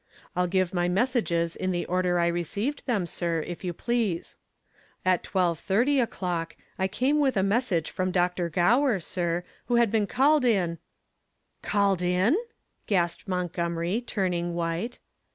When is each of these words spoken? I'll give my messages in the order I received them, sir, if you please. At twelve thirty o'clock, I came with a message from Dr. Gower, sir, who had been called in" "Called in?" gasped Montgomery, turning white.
I'll 0.35 0.47
give 0.47 0.73
my 0.73 0.89
messages 0.89 1.55
in 1.55 1.69
the 1.69 1.85
order 1.85 2.17
I 2.17 2.25
received 2.25 2.87
them, 2.87 3.05
sir, 3.05 3.41
if 3.43 3.63
you 3.63 3.71
please. 3.71 4.35
At 5.05 5.21
twelve 5.23 5.59
thirty 5.59 5.99
o'clock, 5.99 6.55
I 6.79 6.87
came 6.87 7.19
with 7.19 7.37
a 7.37 7.43
message 7.43 7.91
from 7.91 8.09
Dr. 8.09 8.49
Gower, 8.49 8.99
sir, 8.99 9.43
who 9.65 9.75
had 9.75 9.91
been 9.91 10.07
called 10.07 10.43
in" 10.43 10.79
"Called 11.61 12.01
in?" 12.01 12.35
gasped 12.87 13.27
Montgomery, 13.27 14.01
turning 14.01 14.55
white. 14.55 14.97